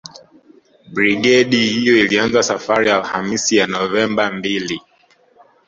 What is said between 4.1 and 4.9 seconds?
mbili